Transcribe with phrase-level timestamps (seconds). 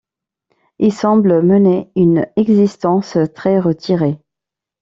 [0.79, 4.17] Il semble mener une existence très retirée.